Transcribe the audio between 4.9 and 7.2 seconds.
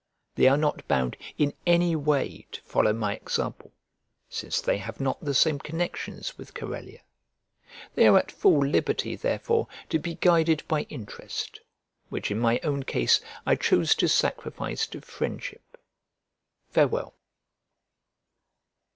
not the same connections with Corellia.